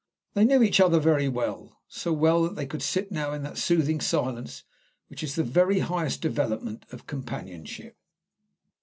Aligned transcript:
They 0.33 0.45
knew 0.45 0.63
each 0.63 0.79
other 0.81 0.99
very 0.99 1.27
well 1.29 1.77
so 1.87 2.11
well 2.11 2.41
that 2.41 2.55
they 2.55 2.65
could 2.65 2.81
sit 2.81 3.11
now 3.11 3.33
in 3.33 3.43
that 3.43 3.59
soothing 3.59 4.01
silence 4.01 4.63
which 5.11 5.21
is 5.21 5.35
the 5.35 5.43
very 5.43 5.77
highest 5.77 6.23
development 6.23 6.87
of 6.91 7.05
companionship. 7.05 7.95